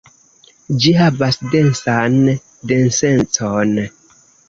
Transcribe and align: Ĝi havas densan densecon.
Ĝi 0.85 0.93
havas 1.01 1.37
densan 1.53 2.19
densecon. 2.75 3.81